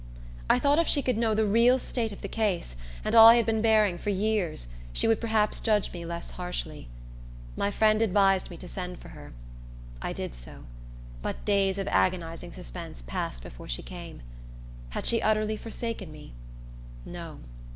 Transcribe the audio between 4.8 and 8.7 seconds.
she would perhaps judge me less harshly. My friend advised me to